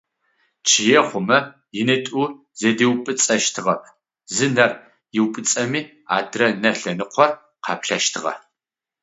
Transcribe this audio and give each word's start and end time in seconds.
Чъые 0.67 1.01
хъумэ 1.07 1.37
ынитӏу 1.79 2.23
зэдиупӏыцӏэщтыгъэп, 2.59 3.81
зы 4.33 4.47
нэр 4.55 4.71
ыупӏыцӏэми 5.19 5.81
адрэ 6.17 6.47
нэ 6.61 6.71
лъэныкъор 6.79 7.31
къаплъэщтыгъэ. 7.63 8.33